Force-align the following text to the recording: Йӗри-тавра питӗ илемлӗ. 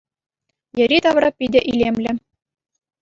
Йӗри-тавра 0.77 1.29
питӗ 1.37 1.59
илемлӗ. 1.71 2.11